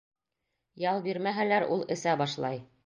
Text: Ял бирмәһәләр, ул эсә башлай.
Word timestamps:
Ял 0.91 1.03
бирмәһәләр, 1.09 1.69
ул 1.77 1.89
эсә 1.97 2.19
башлай. 2.25 2.69